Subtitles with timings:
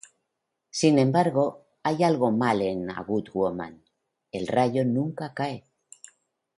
[0.71, 3.83] Sin embargo, hay algo mal en "A Good Woman":
[4.31, 5.67] El rayo nunca cae.